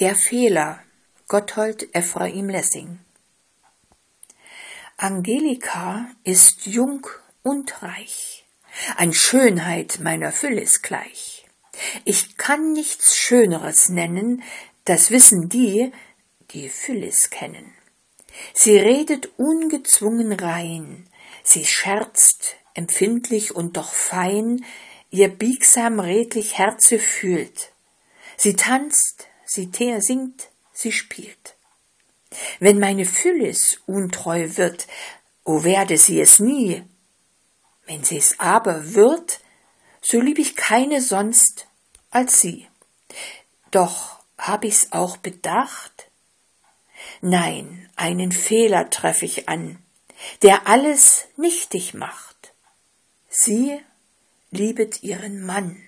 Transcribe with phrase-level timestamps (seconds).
[0.00, 0.78] Der Fehler
[1.26, 3.00] Gotthold Ephraim Lessing
[4.96, 7.04] Angelika ist jung
[7.42, 8.46] und reich,
[8.96, 11.48] an Schönheit meiner Phyllis gleich.
[12.04, 14.44] Ich kann nichts Schöneres nennen,
[14.84, 15.90] das wissen die,
[16.52, 17.74] die Phyllis kennen.
[18.54, 21.08] Sie redet ungezwungen rein,
[21.42, 24.64] sie scherzt, empfindlich und doch fein,
[25.10, 27.72] ihr biegsam redlich Herze fühlt.
[28.36, 29.70] Sie tanzt, sie
[30.00, 31.56] singt, sie spielt.
[32.60, 34.86] Wenn meine Phyllis untreu wird,
[35.44, 36.84] o werde sie es nie.
[37.86, 39.40] Wenn sie es aber wird,
[40.02, 41.66] so lieb ich keine sonst
[42.10, 42.68] als sie.
[43.70, 46.10] Doch hab ich's auch bedacht?
[47.22, 49.78] Nein, einen Fehler treff ich an,
[50.42, 52.52] der alles nichtig macht.
[53.28, 53.80] Sie
[54.50, 55.82] liebet ihren Mann.